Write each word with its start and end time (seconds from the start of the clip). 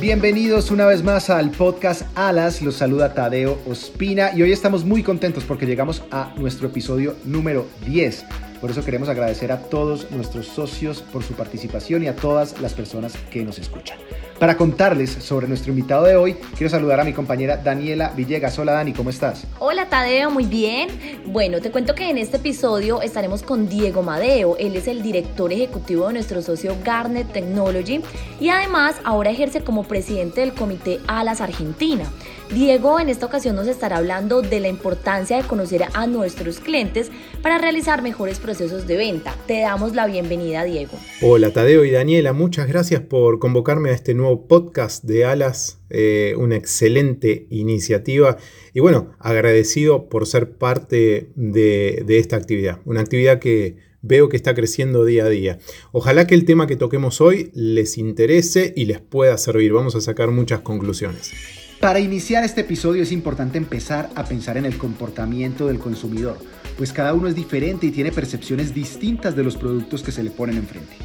Bienvenidos 0.00 0.70
una 0.70 0.84
vez 0.84 1.02
más 1.02 1.30
al 1.30 1.50
podcast 1.50 2.02
Alas, 2.14 2.60
los 2.60 2.76
saluda 2.76 3.14
Tadeo 3.14 3.58
Ospina 3.66 4.30
y 4.34 4.42
hoy 4.42 4.52
estamos 4.52 4.84
muy 4.84 5.02
contentos 5.02 5.44
porque 5.44 5.64
llegamos 5.64 6.02
a 6.10 6.34
nuestro 6.36 6.68
episodio 6.68 7.16
número 7.24 7.66
10. 7.86 8.26
Por 8.60 8.70
eso 8.70 8.84
queremos 8.84 9.08
agradecer 9.08 9.52
a 9.52 9.62
todos 9.62 10.10
nuestros 10.10 10.48
socios 10.48 11.00
por 11.00 11.22
su 11.22 11.32
participación 11.32 12.02
y 12.02 12.08
a 12.08 12.16
todas 12.16 12.60
las 12.60 12.74
personas 12.74 13.16
que 13.30 13.42
nos 13.42 13.58
escuchan. 13.58 13.96
Para 14.38 14.58
contarles 14.58 15.10
sobre 15.10 15.48
nuestro 15.48 15.70
invitado 15.70 16.04
de 16.04 16.14
hoy, 16.14 16.34
quiero 16.58 16.68
saludar 16.68 17.00
a 17.00 17.04
mi 17.04 17.14
compañera 17.14 17.56
Daniela 17.56 18.12
Villegas. 18.14 18.58
Hola 18.58 18.72
Dani, 18.72 18.92
¿cómo 18.92 19.08
estás? 19.08 19.46
Hola 19.58 19.88
Tadeo, 19.88 20.30
muy 20.30 20.44
bien. 20.44 20.90
Bueno, 21.24 21.62
te 21.62 21.70
cuento 21.70 21.94
que 21.94 22.10
en 22.10 22.18
este 22.18 22.36
episodio 22.36 23.00
estaremos 23.00 23.42
con 23.42 23.66
Diego 23.66 24.02
Madeo. 24.02 24.58
Él 24.58 24.76
es 24.76 24.88
el 24.88 25.02
director 25.02 25.54
ejecutivo 25.54 26.08
de 26.08 26.12
nuestro 26.12 26.42
socio 26.42 26.76
Garnet 26.84 27.32
Technology 27.32 28.02
y 28.38 28.50
además 28.50 28.96
ahora 29.04 29.30
ejerce 29.30 29.62
como 29.62 29.84
presidente 29.84 30.42
del 30.42 30.52
comité 30.52 31.00
Alas 31.06 31.40
Argentina. 31.40 32.04
Diego 32.50 33.00
en 33.00 33.08
esta 33.08 33.26
ocasión 33.26 33.56
nos 33.56 33.66
estará 33.66 33.96
hablando 33.96 34.40
de 34.40 34.60
la 34.60 34.68
importancia 34.68 35.36
de 35.36 35.48
conocer 35.48 35.82
a 35.92 36.06
nuestros 36.06 36.60
clientes 36.60 37.10
para 37.42 37.58
realizar 37.58 38.02
mejores 38.02 38.38
procesos 38.38 38.86
de 38.86 38.96
venta. 38.96 39.34
Te 39.46 39.60
damos 39.60 39.94
la 39.94 40.06
bienvenida, 40.06 40.62
Diego. 40.62 40.92
Hola, 41.22 41.50
Tadeo 41.50 41.84
y 41.84 41.90
Daniela, 41.90 42.32
muchas 42.32 42.68
gracias 42.68 43.00
por 43.00 43.40
convocarme 43.40 43.90
a 43.90 43.94
este 43.94 44.14
nuevo 44.14 44.46
podcast 44.46 45.02
de 45.04 45.24
Alas, 45.24 45.80
eh, 45.90 46.34
una 46.38 46.56
excelente 46.56 47.48
iniciativa 47.50 48.36
y 48.72 48.80
bueno, 48.80 49.12
agradecido 49.18 50.08
por 50.08 50.26
ser 50.26 50.52
parte 50.52 51.30
de, 51.34 52.04
de 52.06 52.18
esta 52.18 52.36
actividad, 52.36 52.78
una 52.84 53.00
actividad 53.00 53.40
que 53.40 53.76
veo 54.02 54.28
que 54.28 54.36
está 54.36 54.54
creciendo 54.54 55.04
día 55.04 55.24
a 55.24 55.28
día. 55.28 55.58
Ojalá 55.90 56.28
que 56.28 56.36
el 56.36 56.44
tema 56.44 56.68
que 56.68 56.76
toquemos 56.76 57.20
hoy 57.20 57.50
les 57.54 57.98
interese 57.98 58.72
y 58.76 58.84
les 58.84 59.00
pueda 59.00 59.36
servir. 59.36 59.72
Vamos 59.72 59.96
a 59.96 60.00
sacar 60.00 60.30
muchas 60.30 60.60
conclusiones. 60.60 61.32
Para 61.80 62.00
iniciar 62.00 62.42
este 62.42 62.62
episodio 62.62 63.02
es 63.02 63.12
importante 63.12 63.58
empezar 63.58 64.08
a 64.14 64.24
pensar 64.24 64.56
en 64.56 64.64
el 64.64 64.78
comportamiento 64.78 65.66
del 65.66 65.78
consumidor, 65.78 66.38
pues 66.78 66.92
cada 66.92 67.12
uno 67.12 67.28
es 67.28 67.34
diferente 67.34 67.86
y 67.86 67.90
tiene 67.90 68.12
percepciones 68.12 68.74
distintas 68.74 69.36
de 69.36 69.44
los 69.44 69.56
productos 69.56 70.02
que 70.02 70.10
se 70.10 70.22
le 70.22 70.30
ponen 70.30 70.56
enfrente. 70.56 70.96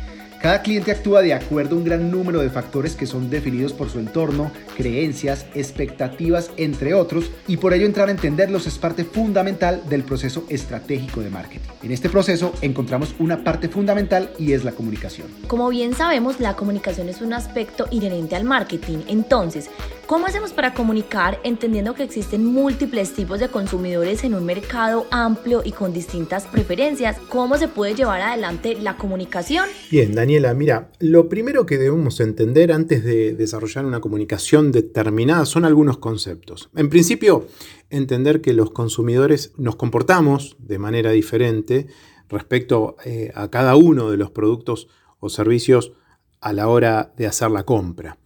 Cada 0.41 0.63
cliente 0.63 0.89
actúa 0.89 1.22
de 1.22 1.36
acuerdo 1.36 1.75
a 1.75 1.78
un 1.78 1.86
gran 1.86 2.09
número 2.09 2.39
de 2.39 2.50
factores 2.50 2.95
que 2.95 3.05
son 3.05 3.30
definidos 3.30 3.73
por 3.73 3.91
su 3.91 4.00
entorno, 4.00 4.52
creencias, 4.75 5.45
expectativas, 5.53 6.50
entre 6.58 6.95
otros, 6.95 7.30
y 7.47 7.58
por 7.58 7.75
ello 7.75 7.85
entrar 7.85 8.08
a 8.08 8.11
entenderlos 8.11 8.66
es 8.66 8.80
parte 8.80 9.03
fundamental 9.06 9.83
del 9.88 10.03
proceso 10.03 10.44
estratégico 10.50 11.22
de 11.22 11.30
marketing. 11.30 11.69
En 11.83 11.91
este 11.91 12.09
proceso 12.09 12.53
encontramos 12.63 13.13
una 13.19 13.44
parte 13.44 13.69
fundamental 13.69 14.31
y 14.39 14.53
es 14.53 14.63
la 14.63 14.72
comunicación. 14.72 15.28
Como 15.45 15.69
bien 15.69 15.94
sabemos, 15.94 16.39
la 16.39 16.56
comunicación 16.56 17.08
es 17.09 17.22
un 17.22 17.33
aspecto 17.33 17.88
inherente 17.91 18.35
al 18.35 18.44
marketing. 18.44 18.97
Entonces, 19.09 19.69
¿cómo 20.12 20.26
hacemos 20.26 20.52
para 20.52 20.73
comunicar 20.73 21.40
entendiendo 21.45 21.94
que 21.94 22.04
existen 22.04 22.44
múltiples 22.44 23.14
tipos 23.14 23.40
de 23.40 23.48
consumidores 23.48 24.26
en 24.26 24.34
un 24.34 24.45
mercado 24.45 25.06
amplio 25.09 25.62
y 25.64 25.72
con 25.72 25.94
distintas 25.94 26.48
preferencias? 26.48 27.18
¿Cómo 27.30 27.58
se 27.58 27.70
puede 27.70 27.95
llevar 27.95 28.20
adelante 28.20 28.76
la 28.76 28.97
comunicación? 28.97 29.69
Bien, 29.90 30.13
Daniel 30.13 30.41
Daniela, 30.41 30.53
mira, 30.53 30.91
lo 31.00 31.30
primero 31.30 31.66
que 31.66 31.78
debemos 31.78 32.19
entender 32.19 32.74
antes 32.74 33.06
de 33.06 33.31
desarrollar 33.35 33.85
una 33.85 34.02
comunicación 34.02 34.74
determinada 34.74 35.46
son 35.46 35.63
algunos 35.63 35.97
conceptos. 36.00 36.69
En 36.75 36.90
principio, 36.90 37.47
entender 37.90 38.41
que 38.41 38.52
los 38.52 38.72
consumidores 38.72 39.53
nos 39.56 39.78
comportamos 39.78 40.58
de 40.59 40.78
manera 40.78 41.12
diferente 41.12 41.88
respecto 42.28 42.97
eh, 43.06 43.31
a 43.34 43.50
cada 43.50 43.78
uno 43.78 44.12
de 44.12 44.18
los 44.18 44.30
productos 44.30 44.90
o 45.22 45.30
servicios 45.30 45.94
a 46.41 46.52
la 46.52 46.68
hora 46.68 47.14
de 47.16 47.28
hacer 47.28 47.50
la 47.50 47.64
compra. 47.64 48.18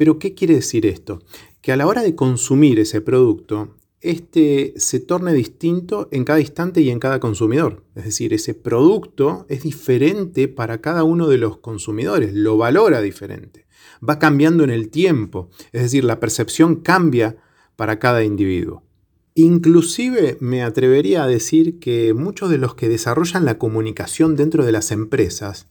Pero, 0.00 0.18
¿qué 0.18 0.32
quiere 0.32 0.54
decir 0.54 0.86
esto? 0.86 1.22
Que 1.60 1.72
a 1.72 1.76
la 1.76 1.86
hora 1.86 2.02
de 2.02 2.14
consumir 2.14 2.78
ese 2.80 3.02
producto, 3.02 3.76
este 4.00 4.72
se 4.76 4.98
torne 4.98 5.34
distinto 5.34 6.08
en 6.10 6.24
cada 6.24 6.40
instante 6.40 6.80
y 6.80 6.88
en 6.88 6.98
cada 6.98 7.20
consumidor. 7.20 7.84
Es 7.94 8.04
decir, 8.06 8.32
ese 8.32 8.54
producto 8.54 9.44
es 9.50 9.62
diferente 9.62 10.48
para 10.48 10.80
cada 10.80 11.04
uno 11.04 11.28
de 11.28 11.36
los 11.36 11.58
consumidores, 11.58 12.32
lo 12.32 12.56
valora 12.56 13.02
diferente. 13.02 13.66
Va 14.02 14.18
cambiando 14.18 14.64
en 14.64 14.70
el 14.70 14.88
tiempo, 14.88 15.50
es 15.70 15.82
decir, 15.82 16.04
la 16.04 16.18
percepción 16.18 16.76
cambia 16.76 17.36
para 17.76 17.98
cada 17.98 18.24
individuo. 18.24 18.82
Inclusive 19.34 20.38
me 20.40 20.62
atrevería 20.62 21.24
a 21.24 21.28
decir 21.28 21.78
que 21.78 22.14
muchos 22.14 22.48
de 22.48 22.56
los 22.56 22.74
que 22.74 22.88
desarrollan 22.88 23.44
la 23.44 23.58
comunicación 23.58 24.34
dentro 24.34 24.64
de 24.64 24.72
las 24.72 24.92
empresas, 24.92 25.68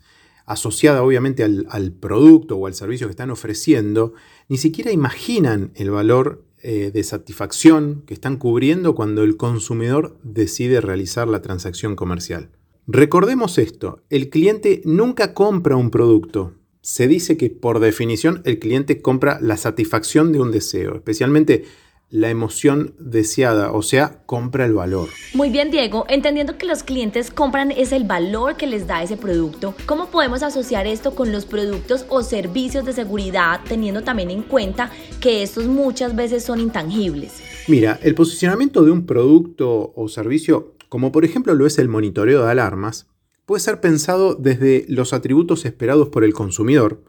asociada 0.49 1.03
obviamente 1.03 1.43
al, 1.43 1.91
producto 1.91 2.57
o 2.57 2.65
al 2.65 2.73
servicio 2.73 3.05
que 3.07 3.11
están 3.11 3.29
ofreciendo, 3.29 4.13
ni 4.49 4.57
siquiera 4.57 4.91
imaginan 4.91 5.71
el 5.75 5.91
valor 5.91 6.43
eh, 6.63 6.89
de 6.91 7.03
satisfacción 7.03 8.01
que 8.07 8.15
están 8.15 8.37
cubriendo 8.37 8.95
cuando 8.95 9.21
el 9.21 9.37
consumidor 9.37 10.17
decide 10.23 10.81
realizar 10.81 11.27
la 11.27 11.43
transacción 11.43 11.95
comercial. 11.95 12.49
Recordemos 12.87 13.59
esto, 13.59 14.01
el 14.09 14.31
cliente 14.31 14.81
nunca 14.85 15.35
compra 15.35 15.75
un 15.75 15.91
producto. 15.91 16.55
Se 16.81 17.07
dice 17.07 17.37
que 17.37 17.51
por 17.51 17.79
definición 17.79 18.41
el 18.43 18.57
cliente 18.57 19.03
compra 19.03 19.37
la 19.39 19.55
satisfacción 19.55 20.31
de 20.31 20.41
un 20.41 20.49
deseo, 20.49 20.95
especialmente 20.95 21.65
la 22.09 22.29
emoción 22.29 22.95
deseada, 22.97 23.71
o 23.71 23.81
sea, 23.81 24.23
compra 24.25 24.65
el 24.65 24.73
valor. 24.73 25.09
Muy 25.33 25.49
bien, 25.49 25.69
Diego, 25.69 26.05
entendiendo 26.09 26.57
que 26.57 26.65
los 26.65 26.83
clientes 26.83 27.29
compran 27.29 27.71
es 27.71 27.91
el 27.91 28.03
valor 28.03 28.57
que 28.57 28.65
les 28.67 28.87
da 28.87 29.03
ese 29.03 29.15
producto, 29.15 29.75
¿cómo 29.85 30.07
podemos 30.07 30.41
asociar 30.41 30.87
esto 30.87 31.13
con 31.13 31.31
los 31.31 31.45
productos 31.45 32.05
o 32.09 32.23
servicios 32.23 32.85
de 32.85 32.93
seguridad, 32.93 33.61
teniendo 33.67 34.01
también 34.01 34.31
en 34.31 34.41
cuenta 34.41 34.91
que 35.19 35.43
estos 35.43 35.67
muchas 35.67 36.15
veces 36.15 36.43
son 36.43 36.59
intangibles? 36.59 37.41
Mira, 37.67 37.99
el 38.01 38.15
posicionamiento 38.15 38.83
de 38.83 38.91
un 38.91 39.05
producto 39.05 39.93
o 39.95 40.07
servicio, 40.07 40.73
como 40.89 41.11
por 41.11 41.25
ejemplo 41.25 41.53
lo 41.53 41.67
es 41.67 41.77
el 41.77 41.89
monitoreo 41.89 42.43
de 42.43 42.51
alarmas, 42.51 43.07
puede 43.45 43.61
ser 43.61 43.81
pensado 43.81 44.33
desde 44.33 44.85
los 44.87 45.13
atributos 45.13 45.65
esperados 45.65 46.09
por 46.09 46.23
el 46.23 46.33
consumidor, 46.33 47.03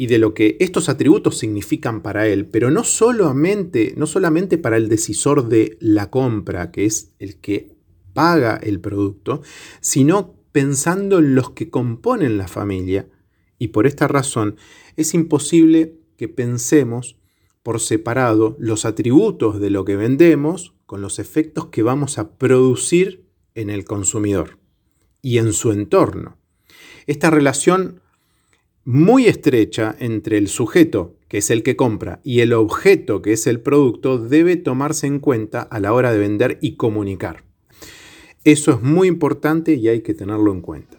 y 0.00 0.06
de 0.06 0.16
lo 0.16 0.32
que 0.32 0.56
estos 0.60 0.88
atributos 0.88 1.36
significan 1.36 2.00
para 2.00 2.26
él, 2.26 2.46
pero 2.46 2.70
no 2.70 2.84
solamente, 2.84 3.92
no 3.98 4.06
solamente 4.06 4.56
para 4.56 4.78
el 4.78 4.88
decisor 4.88 5.46
de 5.46 5.76
la 5.78 6.08
compra, 6.08 6.70
que 6.70 6.86
es 6.86 7.12
el 7.18 7.38
que 7.38 7.76
paga 8.14 8.56
el 8.56 8.80
producto, 8.80 9.42
sino 9.82 10.36
pensando 10.52 11.18
en 11.18 11.34
los 11.34 11.50
que 11.50 11.68
componen 11.68 12.38
la 12.38 12.48
familia. 12.48 13.10
Y 13.58 13.68
por 13.68 13.86
esta 13.86 14.08
razón 14.08 14.56
es 14.96 15.12
imposible 15.12 15.98
que 16.16 16.28
pensemos 16.28 17.18
por 17.62 17.78
separado 17.78 18.56
los 18.58 18.86
atributos 18.86 19.60
de 19.60 19.68
lo 19.68 19.84
que 19.84 19.96
vendemos 19.96 20.72
con 20.86 21.02
los 21.02 21.18
efectos 21.18 21.66
que 21.66 21.82
vamos 21.82 22.16
a 22.16 22.38
producir 22.38 23.26
en 23.54 23.68
el 23.68 23.84
consumidor 23.84 24.60
y 25.20 25.36
en 25.36 25.52
su 25.52 25.72
entorno. 25.72 26.38
Esta 27.06 27.28
relación 27.28 28.00
muy 28.84 29.26
estrecha 29.26 29.94
entre 29.98 30.38
el 30.38 30.48
sujeto, 30.48 31.16
que 31.28 31.38
es 31.38 31.50
el 31.50 31.62
que 31.62 31.76
compra, 31.76 32.20
y 32.24 32.40
el 32.40 32.52
objeto, 32.52 33.22
que 33.22 33.32
es 33.32 33.46
el 33.46 33.60
producto, 33.60 34.18
debe 34.18 34.56
tomarse 34.56 35.06
en 35.06 35.20
cuenta 35.20 35.62
a 35.62 35.80
la 35.80 35.92
hora 35.92 36.12
de 36.12 36.18
vender 36.18 36.58
y 36.60 36.76
comunicar. 36.76 37.44
Eso 38.44 38.72
es 38.72 38.82
muy 38.82 39.06
importante 39.06 39.74
y 39.74 39.88
hay 39.88 40.00
que 40.00 40.14
tenerlo 40.14 40.52
en 40.52 40.62
cuenta. 40.62 40.98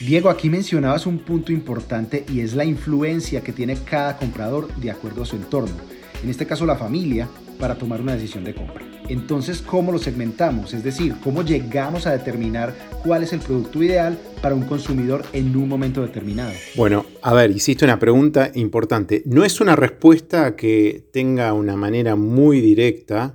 Diego, 0.00 0.30
aquí 0.30 0.48
mencionabas 0.48 1.06
un 1.06 1.18
punto 1.18 1.52
importante 1.52 2.24
y 2.32 2.40
es 2.40 2.54
la 2.54 2.64
influencia 2.64 3.42
que 3.42 3.52
tiene 3.52 3.76
cada 3.76 4.16
comprador 4.16 4.74
de 4.76 4.90
acuerdo 4.90 5.22
a 5.22 5.26
su 5.26 5.36
entorno. 5.36 5.74
En 6.22 6.30
este 6.30 6.46
caso 6.46 6.64
la 6.64 6.76
familia, 6.76 7.28
para 7.58 7.76
tomar 7.76 8.00
una 8.00 8.14
decisión 8.14 8.44
de 8.44 8.54
compra. 8.54 8.84
Entonces, 9.08 9.62
¿cómo 9.62 9.90
lo 9.90 9.98
segmentamos? 9.98 10.74
Es 10.74 10.84
decir, 10.84 11.14
¿cómo 11.24 11.42
llegamos 11.42 12.06
a 12.06 12.12
determinar 12.12 12.74
cuál 13.02 13.22
es 13.22 13.32
el 13.32 13.40
producto 13.40 13.82
ideal 13.82 14.18
para 14.42 14.54
un 14.54 14.64
consumidor 14.64 15.24
en 15.32 15.56
un 15.56 15.68
momento 15.68 16.02
determinado? 16.02 16.52
Bueno, 16.76 17.06
a 17.22 17.32
ver, 17.32 17.50
hiciste 17.50 17.84
una 17.84 17.98
pregunta 17.98 18.50
importante. 18.54 19.22
No 19.24 19.44
es 19.44 19.60
una 19.60 19.76
respuesta 19.76 20.56
que 20.56 21.08
tenga 21.12 21.52
una 21.54 21.76
manera 21.76 22.16
muy 22.16 22.60
directa 22.60 23.34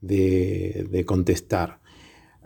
de, 0.00 1.04
contestar. 1.06 1.80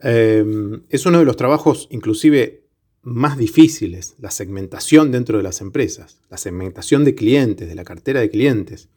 Em, 0.03 0.83
es 0.91 1.07
uno 1.07 1.21
de 1.21 1.25
los 1.25 1.37
trabajos 1.37 1.89
inclusive 1.91 2.65
más 3.03 3.39
difíciles, 3.39 4.17
la 4.19 4.31
segmentación 4.31 5.13
dentro 5.13 5.39
de 5.39 5.45
las 5.45 5.61
empresas, 5.61 6.21
la 6.29 6.37
segmentación 6.37 7.05
de 7.05 7.15
clientes, 7.15 7.69
de 7.69 7.75
la 7.75 7.85
cartera 7.85 8.21
de 8.21 8.31
clientes 8.31 8.89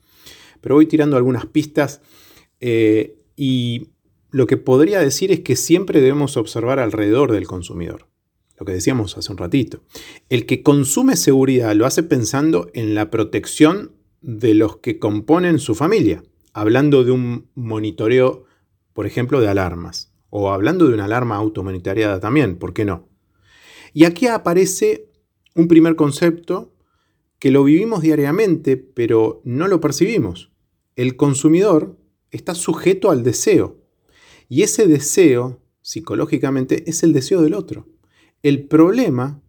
pero 0.62 0.76
voy 0.76 0.86
tirando 0.86 1.18
algunas 1.18 1.46
pistas 1.46 2.02
eh, 2.60 3.18
Y 3.36 3.90
lo 4.30 4.48
que 4.48 4.58
podría 4.58 5.00
decir 5.00 5.32
es 5.32 5.42
que 5.42 5.56
siempre 5.56 6.00
debemos 6.00 6.38
observar 6.38 6.80
alrededor 6.80 7.32
del 7.32 7.48
consumidor. 7.48 8.08
Lo 8.58 8.66
que 8.66 8.74
decíamos 8.74 9.18
hace 9.18 9.32
un 9.32 9.40
ratito. 9.40 9.82
El 10.30 10.46
que 10.46 10.62
consume 10.62 11.16
seguridad 11.16 11.76
lo 11.76 11.86
hace 11.86 12.04
pensando 12.04 12.70
en 12.74 12.94
la 12.94 13.10
protección 13.10 13.92
de 14.22 14.54
los 14.54 14.78
que 14.78 15.00
componen 15.00 15.58
su 15.58 15.74
familia, 15.74 16.24
hablando 16.54 17.04
de 17.04 17.12
un 17.12 17.48
monitoreo, 17.56 18.46
por 18.94 19.08
ejemplo, 19.08 19.42
de 19.42 19.48
alarmas, 19.48 20.14
o 20.30 20.52
hablando 20.52 20.88
de 20.88 20.94
una 20.94 21.06
alarma 21.06 21.38
automonitoreada 21.38 22.20
también, 22.20 22.58
¿por 22.58 22.74
qué 22.74 22.86
no? 22.86 23.10
Y 23.94 24.06
aquí 24.06 24.28
aparece 24.28 25.10
un 25.56 25.68
primer 25.68 25.96
concepto 25.96 26.71
que 27.42 27.50
lo 27.50 27.64
vivimos 27.64 28.04
diariamente, 28.04 28.78
pero 28.78 29.42
no 29.46 29.68
lo 29.68 29.82
percibimos. 29.82 30.52
El 30.96 31.16
consumidor 31.16 31.98
está 32.30 32.54
sujeto 32.54 33.10
al 33.10 33.24
deseo, 33.24 33.82
y 34.48 34.62
ese 34.62 34.86
deseo, 34.86 35.60
psicológicamente, 35.82 36.84
es 36.88 37.02
el 37.02 37.14
deseo 37.14 37.42
del 37.42 37.56
otro. 37.56 37.88
El 38.44 38.68
problema 38.68 39.42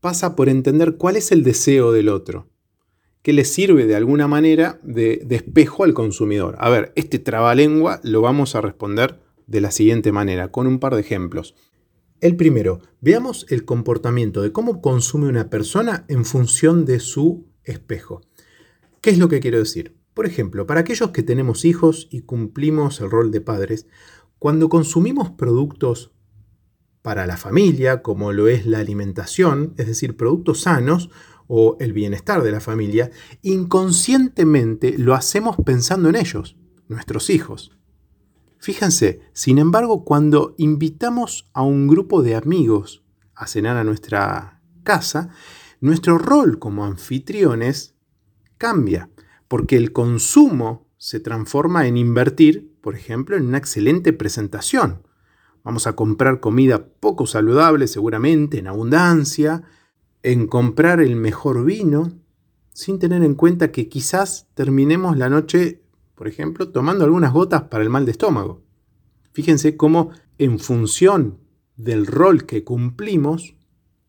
pasa 0.00 0.34
por 0.34 0.48
entender 0.48 0.96
cuál 0.96 1.16
es 1.16 1.30
el 1.30 1.44
deseo 1.44 1.92
del 1.92 2.08
otro 2.08 2.48
que 3.20 3.34
le 3.34 3.44
sirve 3.44 3.84
de 3.86 3.96
alguna 3.96 4.28
manera 4.28 4.80
de, 4.82 5.26
espejo 5.28 5.84
al 5.84 5.92
consumidor. 5.92 6.54
A 6.58 6.70
ver, 6.70 6.92
este 6.94 7.18
trabalengua 7.18 8.00
lo 8.02 8.22
vamos 8.22 8.54
a 8.54 8.62
responder 8.62 9.20
de 9.46 9.60
la 9.60 9.72
siguiente 9.72 10.10
manera, 10.10 10.52
con 10.52 10.66
un 10.66 10.78
par 10.78 10.94
de 10.94 11.02
ejemplos. 11.02 11.54
El 12.20 12.36
primero, 12.36 12.80
veamos 13.02 13.44
el 13.50 13.66
comportamiento 13.66 14.40
de 14.40 14.50
cómo 14.50 14.80
consume 14.80 15.28
una 15.28 15.50
persona 15.50 16.06
en 16.08 16.24
función 16.24 16.86
de 16.86 16.98
su 16.98 17.46
espejo. 17.62 18.22
¿Qué 19.02 19.10
es 19.10 19.18
lo 19.18 19.28
que 19.28 19.40
quiero 19.40 19.58
decir? 19.58 19.94
Por 20.14 20.24
ejemplo, 20.24 20.66
para 20.66 20.80
aquellos 20.80 21.10
que 21.10 21.22
tenemos 21.22 21.66
hijos 21.66 22.08
y 22.10 22.22
cumplimos 22.22 23.00
el 23.00 23.10
rol 23.10 23.30
de 23.30 23.42
padres, 23.42 23.86
cuando 24.38 24.70
consumimos 24.70 25.30
productos 25.30 26.12
para 27.02 27.26
la 27.26 27.36
familia, 27.36 28.00
como 28.00 28.32
lo 28.32 28.48
es 28.48 28.64
la 28.64 28.78
alimentación, 28.78 29.74
es 29.76 29.86
decir, 29.86 30.16
productos 30.16 30.62
sanos, 30.62 31.10
o 31.48 31.76
el 31.80 31.92
bienestar 31.92 32.42
de 32.42 32.50
la 32.50 32.60
familia, 32.60 33.10
inconscientemente 33.42 34.96
lo 34.96 35.14
hacemos 35.14 35.56
pensando 35.64 36.08
en 36.08 36.16
ellos, 36.16 36.56
nuestros 36.88 37.28
hijos. 37.28 37.76
Fíjense, 38.66 39.20
sin 39.32 39.58
embargo, 39.58 40.04
cuando 40.04 40.56
invitamos 40.58 41.48
a 41.52 41.62
un 41.62 41.86
grupo 41.86 42.24
de 42.24 42.34
amigos 42.34 43.04
a 43.36 43.46
cenar 43.46 43.76
a 43.76 43.84
nuestra 43.84 44.60
casa, 44.82 45.28
nuestro 45.80 46.18
rol 46.18 46.58
como 46.58 46.84
anfitriones 46.84 47.94
cambia, 48.58 49.08
porque 49.46 49.76
el 49.76 49.92
consumo 49.92 50.88
se 50.96 51.20
transforma 51.20 51.86
en 51.86 51.96
invertir, 51.96 52.76
por 52.80 52.96
ejemplo, 52.96 53.36
en 53.36 53.46
una 53.46 53.58
excelente 53.58 54.12
presentación. 54.12 55.06
Vamos 55.62 55.86
a 55.86 55.94
comprar 55.94 56.40
comida 56.40 56.88
poco 56.88 57.28
saludable, 57.28 57.86
seguramente, 57.86 58.58
en 58.58 58.66
abundancia, 58.66 59.62
en 60.24 60.48
comprar 60.48 61.00
el 61.00 61.14
mejor 61.14 61.64
vino 61.64 62.18
sin 62.72 62.98
tener 62.98 63.22
en 63.22 63.36
cuenta 63.36 63.70
que 63.70 63.88
quizás 63.88 64.48
terminemos 64.54 65.16
la 65.16 65.30
noche, 65.30 65.85
por 66.16 66.26
ejemplo, 66.26 66.70
tomando 66.70 67.04
algunas 67.04 67.32
gotas 67.32 67.64
para 67.64 67.84
el 67.84 67.90
mal 67.90 68.04
de 68.04 68.10
estómago. 68.10 68.64
Fíjense 69.32 69.76
cómo 69.76 70.10
en 70.38 70.58
función 70.58 71.38
del 71.76 72.06
rol 72.06 72.46
que 72.46 72.64
cumplimos 72.64 73.54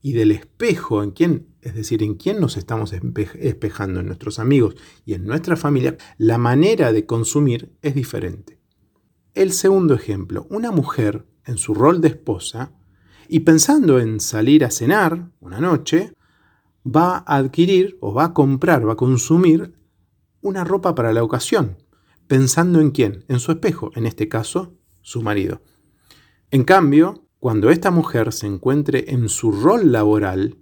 y 0.01 0.13
del 0.13 0.31
espejo 0.31 1.03
en 1.03 1.11
quién, 1.11 1.47
es 1.61 1.75
decir, 1.75 2.01
en 2.01 2.15
quién 2.15 2.39
nos 2.39 2.55
estamos 2.55 2.93
espejando, 2.93 3.99
en 3.99 4.05
nuestros 4.05 4.39
amigos 4.39 4.75
y 5.05 5.13
en 5.13 5.25
nuestra 5.25 5.57
familia, 5.57 5.97
la 6.17 6.37
manera 6.37 6.93
de 6.93 7.05
consumir 7.05 7.73
es 7.81 7.93
diferente. 7.93 8.57
El 9.33 9.51
segundo 9.51 9.93
ejemplo, 9.93 10.47
una 10.49 10.71
mujer 10.71 11.25
en 11.45 11.57
su 11.57 11.73
rol 11.73 11.99
de 11.99 12.07
esposa 12.07 12.71
y 13.27 13.41
pensando 13.41 13.99
en 13.99 14.21
salir 14.21 14.63
a 14.63 14.71
cenar 14.71 15.29
una 15.41 15.59
noche, 15.59 16.13
va 16.85 17.17
a 17.27 17.35
adquirir 17.35 17.97
o 17.99 18.13
va 18.13 18.25
a 18.25 18.33
comprar, 18.33 18.87
va 18.87 18.93
a 18.93 18.97
consumir 18.97 19.73
una 20.41 20.63
ropa 20.63 20.95
para 20.95 21.11
la 21.11 21.23
ocasión, 21.23 21.77
pensando 22.27 22.79
en 22.81 22.91
quién, 22.91 23.25
en 23.27 23.39
su 23.39 23.51
espejo, 23.51 23.91
en 23.95 24.05
este 24.05 24.27
caso, 24.27 24.73
su 25.01 25.21
marido. 25.21 25.61
En 26.51 26.63
cambio, 26.63 27.27
cuando 27.39 27.69
esta 27.69 27.91
mujer 27.91 28.33
se 28.33 28.47
encuentre 28.47 29.11
en 29.11 29.29
su 29.29 29.51
rol 29.51 29.91
laboral, 29.91 30.57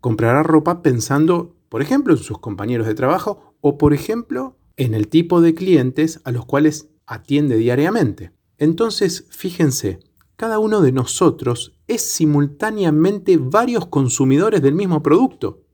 comprará 0.00 0.42
ropa 0.42 0.82
pensando, 0.82 1.56
por 1.68 1.82
ejemplo, 1.82 2.14
en 2.14 2.18
sus 2.18 2.38
compañeros 2.38 2.86
de 2.86 2.94
trabajo 2.94 3.54
o, 3.60 3.78
por 3.78 3.94
ejemplo, 3.94 4.56
en 4.76 4.94
el 4.94 5.08
tipo 5.08 5.40
de 5.40 5.54
clientes 5.54 6.20
a 6.24 6.30
los 6.30 6.46
cuales 6.46 6.90
atiende 7.06 7.56
diariamente. 7.56 8.32
Entonces, 8.58 9.26
fíjense, 9.30 9.98
cada 10.36 10.60
uno 10.60 10.80
de 10.80 10.92
nosotros 10.92 11.78
es 11.88 12.02
simultáneamente 12.02 13.36
varios 13.38 13.86
consumidores 13.86 14.62
del 14.62 14.74
mismo 14.74 15.02
producto. 15.02 15.64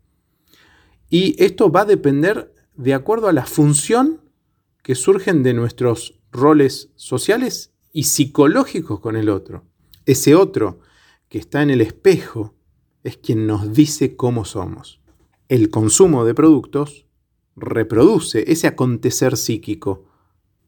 Y 1.11 1.43
esto 1.43 1.70
va 1.70 1.82
a 1.82 1.87
depender 1.87 2.55
de 2.75 2.94
acuerdo 2.94 3.29
a 3.29 3.32
la 3.32 3.44
función 3.44 4.24
que 4.85 4.95
surgen 4.95 5.43
de 5.43 5.53
nuestros 5.53 6.21
roles 6.31 6.91
sociales 6.95 7.73
y 7.93 8.05
psicológicos 8.05 9.01
con 9.01 9.17
el 9.17 9.29
otro. 9.29 9.65
Ese 10.07 10.37
otro 10.37 10.79
que 11.29 11.39
está 11.39 11.61
en 11.63 11.71
el 11.71 11.81
espejo 11.81 12.55
es 13.03 13.17
quien 13.17 13.49
nos 13.49 13.73
dice 13.73 14.15
cómo 14.15 14.45
somos. 14.45 15.01
El 15.49 15.71
consumo 15.71 16.25
de 16.25 16.35
productos 16.35 17.07
reproduce 17.57 18.45
ese 18.53 18.69
acontecer 18.69 19.37
psíquico 19.37 20.05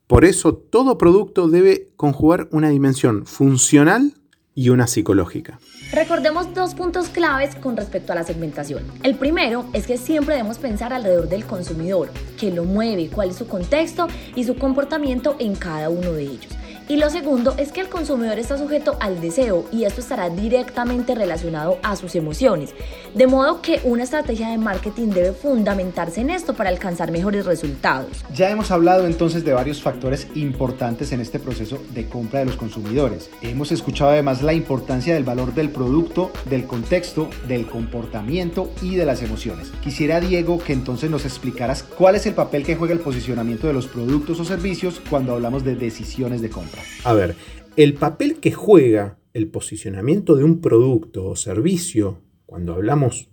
por 0.07 0.25
eso 0.25 0.55
todo 0.55 0.99
producto 0.99 1.49
debe 1.49 1.93
conjugar 1.97 2.49
una 2.53 2.69
dimensión 2.69 3.27
funcional 3.27 4.15
y 4.57 4.71
una 4.71 4.89
psicológica. 4.89 5.61
Recordemos 5.93 6.53
dos 6.55 6.75
puntos 6.75 7.09
claves 7.11 7.55
con 7.55 7.77
respecto 7.77 8.13
a 8.13 8.17
la 8.17 8.25
segmentación. 8.25 8.83
El 9.05 9.15
primero 9.15 9.67
es 9.75 9.87
que 9.87 9.99
siempre 9.99 10.35
debemos 10.35 10.59
pensar 10.59 10.93
alrededor 10.93 11.29
del 11.29 11.45
consumidor, 11.45 12.11
qué 12.37 12.51
lo 12.51 12.65
mueve, 12.65 13.09
cuál 13.09 13.31
es 13.31 13.37
su 13.37 13.47
contexto 13.47 14.09
y 14.35 14.45
su 14.45 14.57
comportamiento 14.57 15.37
en 15.39 15.55
cada 15.55 15.91
uno 15.91 16.13
de 16.13 16.23
ellos. 16.23 16.56
Y 16.89 16.99
lo 16.99 17.11
segundo 17.11 17.55
es 17.59 17.73
que 17.73 17.81
el 17.81 17.89
consumidor 17.89 18.39
está 18.39 18.57
sujeto 18.57 18.97
al 19.01 19.21
deseo 19.21 19.65
y 19.73 19.85
esto 19.85 20.01
estará 20.01 20.31
directamente 20.31 21.17
relacionado 21.17 21.79
a 21.83 21.97
sus 21.97 22.15
emociones. 22.15 22.75
De 23.13 23.27
modo 23.27 23.61
que 23.61 23.81
una 23.83 24.05
estrategia 24.05 24.51
de 24.51 24.59
marketing 24.59 25.09
debe 25.09 25.33
fundamentarse 25.33 26.21
en 26.21 26.31
esto 26.31 26.55
para 26.55 26.71
alcanzar 26.71 27.11
mejores 27.11 27.45
resultados. 27.45 28.25
Ya 28.33 28.51
hemos 28.51 28.71
hablado 28.71 29.05
entonces 29.07 29.45
de 29.45 29.53
varios 29.53 29.83
factores 29.83 30.29
importantes 30.37 31.11
en 31.11 31.21
este 31.21 31.41
proceso 31.41 31.83
de 31.93 32.09
compra 32.09 32.39
de 32.39 32.47
los 32.47 32.57
consumidores. 32.57 33.31
Hemos 33.43 33.73
escuchado 33.73 34.13
además 34.13 34.43
la 34.43 34.53
importancia 34.53 35.15
del 35.15 35.25
valor 35.25 35.55
del 35.55 35.71
producto, 35.71 36.31
del 36.49 36.67
contexto, 36.67 37.29
del 37.49 37.67
comportamiento 37.67 38.71
y 38.81 38.95
de 38.95 39.07
las 39.07 39.23
emociones. 39.23 39.73
Quisiera 39.83 40.21
Diego 40.21 40.59
que 40.59 40.73
entonces 40.73 41.11
nos 41.11 41.25
explicaras 41.25 41.83
cuál 41.83 42.15
es 42.15 42.27
el 42.27 42.35
papel 42.35 42.65
que 42.65 42.77
juega 42.77 42.95
el 42.95 43.01
posicionamiento 43.01 43.67
de 43.67 43.73
los 43.73 43.89
productos 43.89 44.39
o 44.39 44.45
servicios 44.45 45.01
cuando 45.11 45.33
hablamos 45.33 45.65
de 45.65 45.75
decisiones 45.75 46.43
de 46.43 46.51
compra. 46.51 46.76
A 47.05 47.15
ver, 47.15 47.37
el 47.77 47.95
papel 47.95 48.37
que 48.37 48.53
juega 48.53 49.19
el 49.35 49.49
posicionamiento 49.49 50.35
de 50.35 50.45
un 50.45 50.61
producto 50.61 51.27
o 51.27 51.37
servicio 51.37 52.23
cuando 52.47 52.75
hablamos 52.75 53.29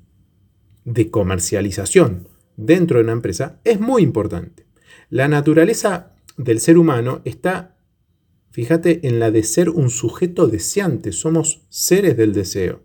de 0.85 1.09
comercialización 1.09 2.27
dentro 2.57 2.97
de 2.97 3.05
una 3.05 3.13
empresa 3.13 3.62
es 3.63 3.79
muy 3.79 4.03
importante. 4.03 4.65
La 5.09 5.27
naturaleza 5.27 6.13
del 6.38 6.59
ser 6.59 6.77
humano 6.77 7.21
está, 7.23 7.77
fíjate, 8.51 9.07
en 9.07 9.19
la 9.19 9.31
de 9.31 9.43
ser 9.43 9.69
un 9.69 9.89
sujeto 9.89 10.47
deseante. 10.47 11.12
Somos 11.12 11.62
seres 11.69 12.17
del 12.17 12.33
deseo. 12.33 12.83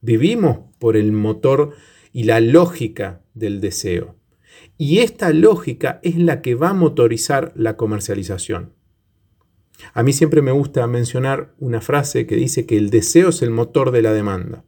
Vivimos 0.00 0.58
por 0.78 0.96
el 0.96 1.12
motor 1.12 1.72
y 2.12 2.24
la 2.24 2.40
lógica 2.40 3.22
del 3.34 3.60
deseo. 3.60 4.16
Y 4.78 4.98
esta 4.98 5.32
lógica 5.32 6.00
es 6.02 6.16
la 6.16 6.42
que 6.42 6.54
va 6.54 6.70
a 6.70 6.74
motorizar 6.74 7.52
la 7.54 7.76
comercialización. 7.76 8.74
A 9.94 10.02
mí 10.02 10.12
siempre 10.12 10.42
me 10.42 10.52
gusta 10.52 10.86
mencionar 10.86 11.54
una 11.58 11.80
frase 11.80 12.26
que 12.26 12.36
dice 12.36 12.66
que 12.66 12.76
el 12.76 12.90
deseo 12.90 13.28
es 13.30 13.42
el 13.42 13.50
motor 13.50 13.90
de 13.90 14.02
la 14.02 14.12
demanda. 14.12 14.64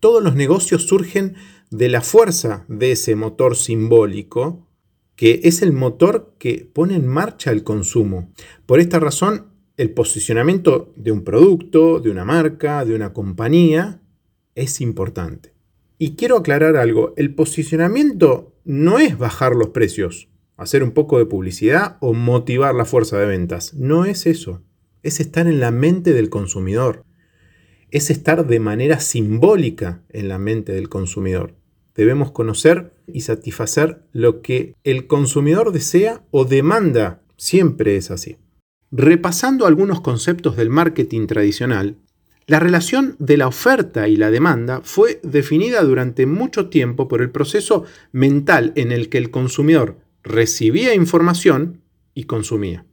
Todos 0.00 0.22
los 0.22 0.34
negocios 0.34 0.86
surgen 0.86 1.34
de 1.70 1.88
la 1.88 2.00
fuerza 2.00 2.64
de 2.68 2.92
ese 2.92 3.14
motor 3.16 3.56
simbólico, 3.56 4.66
que 5.14 5.40
es 5.44 5.60
el 5.60 5.72
motor 5.72 6.34
que 6.38 6.68
pone 6.72 6.96
en 6.96 7.06
marcha 7.06 7.50
el 7.50 7.62
consumo. 7.62 8.32
Por 8.64 8.80
esta 8.80 8.98
razón, 8.98 9.48
el 9.76 9.92
posicionamiento 9.92 10.92
de 10.96 11.12
un 11.12 11.24
producto, 11.24 12.00
de 12.00 12.10
una 12.10 12.24
marca, 12.24 12.84
de 12.84 12.94
una 12.94 13.12
compañía, 13.12 14.00
es 14.54 14.80
importante. 14.80 15.52
Y 15.98 16.16
quiero 16.16 16.38
aclarar 16.38 16.76
algo, 16.76 17.12
el 17.18 17.34
posicionamiento 17.34 18.54
no 18.64 18.98
es 18.98 19.18
bajar 19.18 19.54
los 19.54 19.68
precios, 19.68 20.29
hacer 20.60 20.82
un 20.82 20.90
poco 20.90 21.18
de 21.18 21.24
publicidad 21.24 21.96
o 22.00 22.12
motivar 22.12 22.74
la 22.74 22.84
fuerza 22.84 23.18
de 23.18 23.24
ventas. 23.24 23.72
No 23.72 24.04
es 24.04 24.26
eso. 24.26 24.62
Es 25.02 25.18
estar 25.18 25.46
en 25.46 25.58
la 25.58 25.70
mente 25.70 26.12
del 26.12 26.28
consumidor. 26.28 27.02
Es 27.90 28.10
estar 28.10 28.46
de 28.46 28.60
manera 28.60 29.00
simbólica 29.00 30.02
en 30.10 30.28
la 30.28 30.38
mente 30.38 30.72
del 30.72 30.90
consumidor. 30.90 31.54
Debemos 31.94 32.30
conocer 32.30 32.92
y 33.06 33.22
satisfacer 33.22 34.02
lo 34.12 34.42
que 34.42 34.74
el 34.84 35.06
consumidor 35.06 35.72
desea 35.72 36.22
o 36.30 36.44
demanda. 36.44 37.22
Siempre 37.36 37.96
es 37.96 38.10
así. 38.10 38.36
repasando 38.92 39.66
algunos 39.66 40.00
conceptos 40.00 40.56
del 40.56 40.68
marketing 40.68 41.28
tradicional, 41.28 41.96
la 42.46 42.58
relación 42.58 43.14
de 43.20 43.36
la 43.36 43.46
oferta 43.46 44.08
y 44.08 44.16
la 44.16 44.32
demanda 44.32 44.80
fue 44.82 45.20
definida 45.22 45.82
durante 45.84 46.26
mucho 46.26 46.68
tiempo 46.68 47.06
por 47.06 47.22
el 47.22 47.30
proceso 47.30 47.84
mental 48.10 48.72
en 48.74 48.90
el 48.90 49.08
que 49.08 49.18
el 49.18 49.30
consumidor 49.30 50.09
recibía 50.22 50.94
información 50.94 51.82
y 52.14 52.24
consumía. 52.24 52.84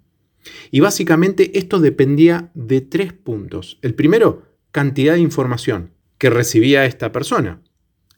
Y 0.72 0.80
básicamente 0.80 1.58
esto 1.58 1.80
dependía 1.80 2.52
de 2.54 2.82
tres 2.82 3.14
puntos. 3.14 3.80
El 3.82 3.96
primero, 3.96 4.44
cantidad 4.72 5.14
de 5.14 5.20
información 5.20 5.92
que 6.18 6.30
recibía 6.30 6.86
esta 6.86 7.12
persona. 7.12 7.62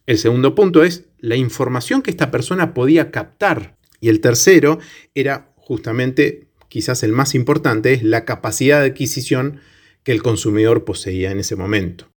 El 0.05 0.17
segundo 0.17 0.55
punto 0.55 0.83
es 0.83 1.05
la 1.19 1.35
información 1.35 2.01
que 2.01 2.11
esta 2.11 2.31
persona 2.31 2.73
podía 2.73 3.11
captar. 3.11 3.77
Y 3.99 4.09
el 4.09 4.21
tercero 4.21 4.79
era 5.13 5.53
justamente, 5.57 6.47
quizás 6.67 7.03
el 7.03 7.11
más 7.11 7.35
importante, 7.35 7.93
es 7.93 8.03
la 8.03 8.25
capacidad 8.25 8.79
de 8.79 8.87
adquisición 8.87 9.59
que 10.03 10.11
el 10.11 10.23
consumidor 10.23 10.85
poseía 10.85 11.31
en 11.31 11.39
ese 11.39 11.55
momento. 11.55 12.09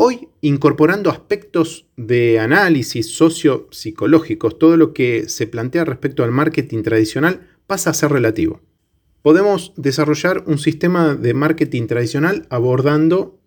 Hoy, 0.00 0.28
incorporando 0.42 1.10
aspectos 1.10 1.88
de 1.96 2.38
análisis 2.38 3.16
sociopsicológicos, 3.16 4.56
todo 4.56 4.76
lo 4.76 4.94
que 4.94 5.28
se 5.28 5.48
plantea 5.48 5.84
respecto 5.84 6.22
al 6.22 6.30
marketing 6.30 6.84
tradicional 6.84 7.48
pasa 7.66 7.90
a 7.90 7.94
ser 7.94 8.12
relativo. 8.12 8.60
Podemos 9.22 9.72
desarrollar 9.76 10.44
un 10.46 10.58
sistema 10.58 11.16
de 11.16 11.34
marketing 11.34 11.88
tradicional 11.88 12.46
abordando 12.48 13.40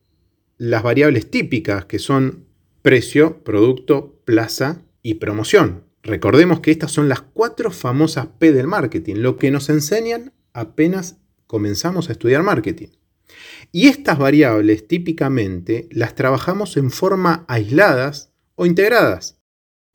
las 0.58 0.84
variables 0.84 1.32
típicas 1.32 1.86
que 1.86 2.00
son 2.00 2.44
precio, 2.82 3.46
producto, 3.46 4.20
plaza 4.26 4.82
y 5.02 5.14
promoción. 5.14 5.86
Recordemos 6.04 6.60
que 6.60 6.72
estas 6.72 6.92
son 6.92 7.08
las 7.08 7.22
cuatro 7.22 7.72
famosas 7.72 8.28
P 8.40 8.52
del 8.52 8.68
marketing, 8.68 9.16
lo 9.20 9.38
que 9.38 9.52
nos 9.52 9.70
enseñan 9.70 10.34
apenas 10.52 11.16
comenzamos 11.48 12.10
a 12.10 12.12
estudiar 12.12 12.44
marketing. 12.44 12.90
Y 13.72 13.88
estas 13.88 14.18
variables 14.18 14.88
típicamente 14.88 15.88
las 15.92 16.16
trabajamos 16.16 16.76
en 16.76 16.92
forma 16.92 17.46
aisladas 17.48 18.32
o 18.56 18.66
integradas. 18.66 19.40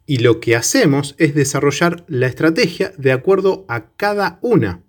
Y 0.06 0.18
lo 0.18 0.40
que 0.40 0.56
hacemos 0.56 1.14
es 1.18 1.35
desarrollar 1.35 2.04
la 2.09 2.26
estrategia 2.26 2.92
de 2.97 3.12
acuerdo 3.12 3.66
a 3.68 3.90
cada 3.97 4.38
una. 4.40 4.83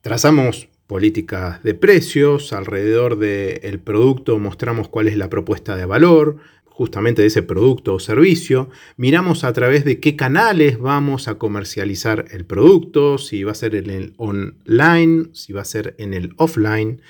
Trazamos 0.00 0.68
políticas 0.86 1.62
de 1.62 1.74
precios, 1.74 2.52
alrededor 2.52 3.16
del 3.16 3.80
producto 3.80 4.38
mostramos 4.38 4.88
cuál 4.88 5.08
es 5.08 5.16
la 5.16 5.30
propuesta 5.30 5.76
de 5.76 5.86
valor, 5.86 6.36
justamente 6.74 7.22
de 7.22 7.28
ese 7.28 7.44
producto 7.44 7.94
o 7.94 8.00
servicio, 8.00 8.68
miramos 8.96 9.44
a 9.44 9.52
través 9.52 9.84
de 9.84 10.00
qué 10.00 10.16
canales 10.16 10.80
vamos 10.80 11.28
a 11.28 11.36
comercializar 11.36 12.24
el 12.32 12.44
producto, 12.46 13.16
si 13.16 13.44
va 13.44 13.52
a 13.52 13.54
ser 13.54 13.76
en 13.76 13.90
el 13.90 14.12
online, 14.16 15.26
si 15.34 15.52
va 15.52 15.60
a 15.60 15.66
ser 15.66 15.94
en 15.98 16.12
el 16.12 16.34
offline, 16.36 17.00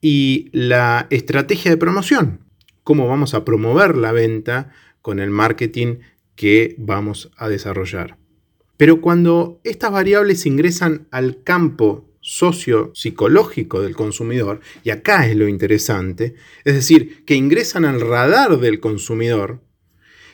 y 0.00 0.50
la 0.52 1.08
estrategia 1.10 1.72
de 1.72 1.76
promoción, 1.76 2.44
cómo 2.84 3.08
vamos 3.08 3.34
a 3.34 3.44
promover 3.44 3.96
la 3.96 4.12
venta 4.12 4.70
con 5.02 5.18
el 5.18 5.30
marketing 5.30 5.96
que 6.36 6.76
vamos 6.78 7.32
a 7.36 7.48
desarrollar. 7.48 8.18
Pero 8.76 9.00
cuando 9.00 9.60
estas 9.64 9.90
variables 9.90 10.46
ingresan 10.46 11.08
al 11.10 11.42
campo 11.42 12.07
socio-psicológico 12.28 13.80
del 13.80 13.96
consumidor, 13.96 14.60
y 14.84 14.90
acá 14.90 15.26
es 15.26 15.34
lo 15.34 15.48
interesante, 15.48 16.34
es 16.64 16.74
decir, 16.74 17.24
que 17.24 17.34
ingresan 17.34 17.86
al 17.86 18.02
radar 18.02 18.58
del 18.58 18.80
consumidor, 18.80 19.62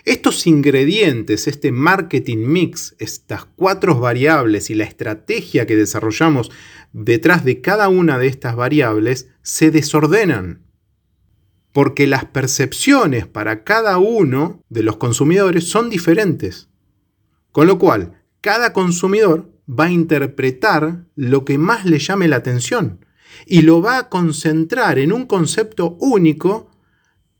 estos 0.04 0.46
ingredientes, 0.46 1.46
este 1.46 1.72
marketing 1.72 2.46
mix, 2.46 2.94
estas 2.98 3.46
cuatro 3.46 3.98
variables 4.00 4.68
y 4.68 4.74
la 4.74 4.84
estrategia 4.84 5.66
que 5.66 5.76
desarrollamos 5.76 6.50
detrás 6.92 7.44
de 7.44 7.62
cada 7.62 7.88
una 7.88 8.18
de 8.18 8.26
estas 8.26 8.54
variables 8.54 9.28
se 9.40 9.70
desordenan. 9.70 10.62
Porque 11.72 12.06
las 12.06 12.26
percepciones 12.26 13.26
para 13.26 13.64
cada 13.64 13.96
uno 13.96 14.62
de 14.68 14.82
los 14.82 14.98
consumidores 14.98 15.64
son 15.64 15.88
diferentes. 15.88 16.68
Con 17.50 17.66
lo 17.66 17.78
cual, 17.78 18.20
cada 18.42 18.74
consumidor 18.74 19.53
va 19.68 19.86
a 19.86 19.92
interpretar 19.92 21.06
lo 21.14 21.44
que 21.44 21.58
más 21.58 21.84
le 21.84 21.98
llame 21.98 22.28
la 22.28 22.36
atención 22.36 23.04
y 23.46 23.62
lo 23.62 23.82
va 23.82 23.98
a 23.98 24.08
concentrar 24.08 24.98
en 24.98 25.12
un 25.12 25.26
concepto 25.26 25.96
único 26.00 26.70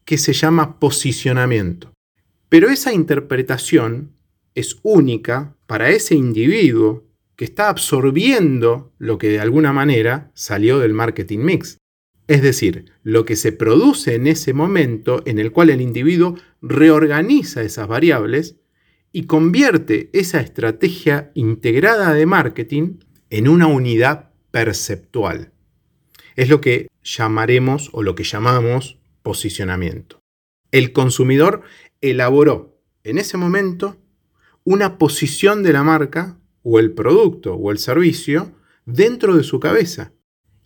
que 0.05 0.19
se 0.19 0.33
llama 0.33 0.79
posicionamiento. 0.81 1.93
Pero 2.49 2.69
esa 2.69 2.93
interpretación 2.93 4.13
es 4.55 4.79
única 4.83 5.57
para 5.67 5.91
ese 5.91 6.15
individuo 6.15 7.05
que 7.37 7.45
está 7.45 7.69
absorbiendo 7.69 8.93
lo 8.99 9.19
que 9.19 9.29
de 9.29 9.41
alguna 9.41 9.73
manera 9.73 10.31
salió 10.35 10.79
del 10.79 10.93
marketing 10.93 11.41
mix. 11.41 11.79
Es 12.27 12.43
decir, 12.43 12.93
lo 13.03 13.25
que 13.25 13.37
se 13.37 13.53
produce 13.53 14.15
en 14.15 14.27
ese 14.27 14.53
momento 14.53 15.23
en 15.27 15.39
el 15.39 15.53
cual 15.53 15.71
el 15.71 15.81
individuo 15.81 16.37
reorganiza 16.63 17.63
esas 17.63 17.89
variables 17.89 18.57
y 19.17 19.27
convierte 19.27 20.11
esa 20.13 20.41
estrategia 20.41 21.31
integrada 21.35 22.13
de 22.13 22.27
marketing 22.27 22.99
en 23.31 23.47
una 23.47 23.69
unidad 23.69 24.33
perceptual. 24.51 25.53
Es 26.35 26.49
lo 26.49 26.61
que 26.61 26.89
llamaremos 27.05 27.91
o 27.93 28.03
lo 28.03 28.17
que 28.17 28.25
llamamos 28.25 28.99
posicionamiento. 29.23 30.19
El 30.73 30.93
consumidor 30.93 31.63
elaboró 32.01 32.77
en 33.05 33.19
ese 33.19 33.37
momento 33.37 33.97
una 34.65 34.99
posición 34.99 35.63
de 35.63 35.73
la 35.73 35.85
marca 35.85 36.37
o 36.65 36.81
el 36.81 36.91
producto 36.91 37.55
o 37.55 37.71
el 37.71 37.79
servicio 37.79 38.51
dentro 38.85 39.37
de 39.37 39.45
su 39.45 39.61
cabeza. 39.61 40.13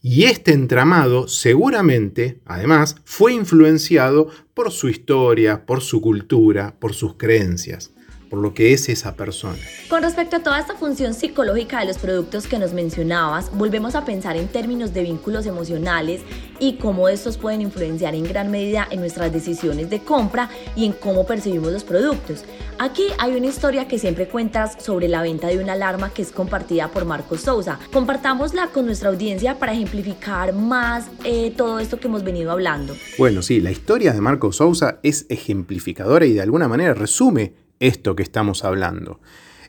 Y 0.01 0.25
este 0.25 0.53
entramado 0.53 1.29
seguramente, 1.29 2.41
además, 2.47 2.97
fue 3.05 3.35
influenciado 3.35 4.31
por 4.55 4.71
su 4.71 4.89
historia, 4.89 5.67
por 5.67 5.83
su 5.83 6.01
cultura, 6.01 6.81
por 6.81 6.95
sus 6.95 7.17
creencias 7.19 7.93
por 8.29 8.41
lo 8.41 8.55
que 8.55 8.73
es 8.73 8.89
esa 8.89 9.15
persona. 9.15 9.59
Con 9.89 10.03
respecto 10.03 10.37
a 10.37 10.43
toda 10.43 10.59
esta 10.59 10.75
función 10.75 11.15
psicológica 11.15 11.81
de 11.81 11.87
los 11.87 11.99
productos 11.99 12.47
que 12.47 12.59
nos 12.59 12.73
mencionabas, 12.73 13.51
volvemos 13.57 13.95
a 13.95 14.05
pensar 14.05 14.37
en 14.37 14.49
términos 14.49 14.93
de 14.95 15.03
vínculos 15.03 15.47
emocionales 15.47 16.23
y 16.59 16.75
cómo 16.75 17.09
estos 17.09 17.39
pueden 17.39 17.63
influenciar 17.63 18.15
en 18.15 18.25
gran 18.25 18.51
medida 18.51 18.87
en 18.91 19.01
nuestras 19.01 19.33
decisiones 19.33 19.91
de 19.91 20.01
compra 20.01 20.51
y 20.77 20.85
en 20.85 20.93
cómo 20.93 21.27
percibimos 21.27 21.73
los 21.73 21.85
productos. 21.85 22.45
Aquí 22.79 23.05
hay 23.19 23.35
una 23.35 23.47
historia 23.47 23.89
que 23.89 23.99
siempre 23.99 24.29
cuentas 24.29 24.77
sobre 24.79 25.09
la 25.09 25.23
venta 25.23 25.49
de 25.49 25.59
una 25.59 25.73
alarma 25.73 26.11
que 26.11 26.23
es 26.23 26.31
compartida 26.31 26.89
por 26.89 27.05
Marcos 27.05 27.41
Sousa. 27.41 27.81
Compartámosla 27.93 28.69
con 28.69 28.87
nuestra 28.87 29.09
audiencia 29.09 29.59
para 29.59 29.73
ejemplificar 29.73 30.53
más 30.53 31.07
eh, 31.25 31.53
todo 31.57 31.81
esto 31.81 31.99
que 31.99 32.07
hemos 32.07 32.23
venido 32.23 32.53
hablando. 32.53 32.95
Bueno, 33.19 33.43
sí, 33.43 33.61
la 33.61 33.73
historia 33.73 34.13
de 34.13 34.21
Marcos 34.21 34.57
Sousa 34.57 35.01
es 35.03 35.27
ejemplificadora 35.29 36.25
y 36.27 36.35
de 36.35 36.43
alguna 36.43 36.69
manera 36.69 36.95
resume 36.95 37.68
esto 37.81 38.17
que 38.17 38.23
estamos 38.23 38.65
hablando. 38.65 39.21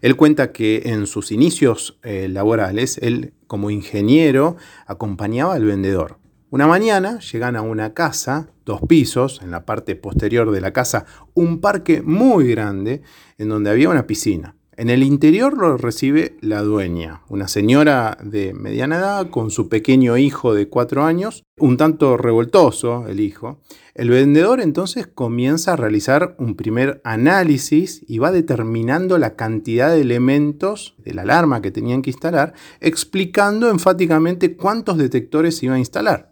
Él 0.02 0.16
cuenta 0.16 0.52
que 0.52 0.84
en 0.86 1.08
sus 1.08 1.32
inicios 1.32 2.00
eh, 2.04 2.28
laborales, 2.30 2.98
él 3.00 3.34
como 3.48 3.70
ingeniero 3.70 4.56
acompañaba 4.86 5.56
al 5.56 5.66
vendedor. 5.66 6.20
Una 6.52 6.68
mañana 6.68 7.20
llegan 7.20 7.56
a 7.56 7.62
una 7.62 7.94
casa, 7.94 8.50
dos 8.66 8.82
pisos, 8.88 9.42
en 9.44 9.52
la 9.52 9.66
parte 9.66 9.96
posterior 9.96 10.52
de 10.52 10.62
la 10.62 10.74
casa, 10.74 11.06
un 11.34 11.60
parque 11.60 12.02
muy 12.02 12.48
grande 12.50 13.02
en 13.38 13.50
donde 13.50 13.70
había 13.70 13.90
una 13.90 14.08
piscina. 14.08 14.56
En 14.80 14.90
el 14.90 15.04
interior 15.04 15.58
lo 15.58 15.76
recibe 15.76 16.38
la 16.40 16.62
dueña, 16.62 17.24
una 17.28 17.50
señora 17.50 18.18
de 18.24 18.54
mediana 18.54 19.00
edad 19.00 19.30
con 19.30 19.52
su 19.52 19.68
pequeño 19.68 20.16
hijo 20.16 20.54
de 20.54 20.70
cuatro 20.70 21.04
años, 21.04 21.44
un 21.58 21.76
tanto 21.76 22.16
revoltoso 22.16 23.06
el 23.10 23.20
hijo. 23.20 23.60
El 23.94 24.10
vendedor 24.10 24.62
entonces 24.62 25.06
comienza 25.06 25.74
a 25.74 25.76
realizar 25.76 26.38
un 26.40 26.56
primer 26.56 27.02
análisis 27.04 28.06
y 28.08 28.20
va 28.20 28.32
determinando 28.32 29.18
la 29.18 29.36
cantidad 29.36 29.92
de 29.92 30.00
elementos 30.00 30.96
de 31.00 31.14
la 31.14 31.24
alarma 31.24 31.62
que 31.62 31.72
tenían 31.72 32.02
que 32.02 32.12
instalar, 32.12 32.54
explicando 32.80 33.70
enfáticamente 33.70 34.56
cuántos 34.56 34.98
detectores 34.98 35.62
iba 35.62 35.76
a 35.76 35.80
instalar 35.80 36.29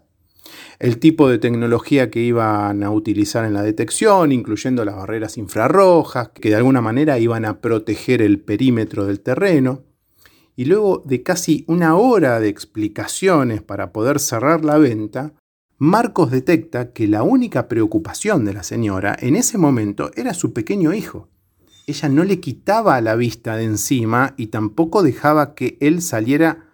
el 0.78 0.98
tipo 0.98 1.28
de 1.28 1.38
tecnología 1.38 2.08
que 2.10 2.20
iban 2.20 2.84
a 2.84 2.90
utilizar 2.90 3.44
en 3.44 3.54
la 3.54 3.62
detección, 3.62 4.30
incluyendo 4.30 4.84
las 4.84 4.94
barreras 4.94 5.36
infrarrojas, 5.36 6.28
que 6.28 6.50
de 6.50 6.56
alguna 6.56 6.80
manera 6.80 7.18
iban 7.18 7.44
a 7.44 7.60
proteger 7.60 8.22
el 8.22 8.40
perímetro 8.40 9.04
del 9.04 9.20
terreno. 9.20 9.82
Y 10.54 10.66
luego 10.66 11.02
de 11.04 11.22
casi 11.22 11.64
una 11.66 11.96
hora 11.96 12.38
de 12.38 12.48
explicaciones 12.48 13.62
para 13.62 13.92
poder 13.92 14.20
cerrar 14.20 14.64
la 14.64 14.78
venta, 14.78 15.32
Marcos 15.78 16.30
detecta 16.30 16.92
que 16.92 17.06
la 17.08 17.22
única 17.22 17.68
preocupación 17.68 18.44
de 18.44 18.54
la 18.54 18.62
señora 18.62 19.16
en 19.20 19.36
ese 19.36 19.58
momento 19.58 20.10
era 20.16 20.34
su 20.34 20.52
pequeño 20.52 20.92
hijo. 20.92 21.28
Ella 21.86 22.08
no 22.08 22.22
le 22.22 22.38
quitaba 22.40 23.00
la 23.00 23.16
vista 23.16 23.56
de 23.56 23.64
encima 23.64 24.34
y 24.36 24.48
tampoco 24.48 25.02
dejaba 25.02 25.54
que 25.54 25.76
él 25.80 26.02
saliera 26.02 26.66